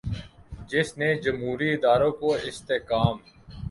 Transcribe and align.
جس 0.69 0.97
نے 0.97 1.13
جمہوری 1.23 1.71
اداروں 1.73 2.11
کو 2.21 2.33
استحکام 2.43 3.17